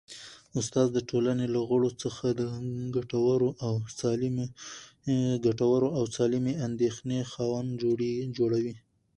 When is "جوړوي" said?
8.37-8.75